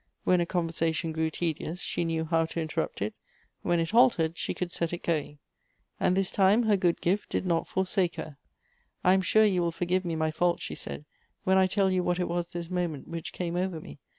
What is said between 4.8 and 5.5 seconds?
it going.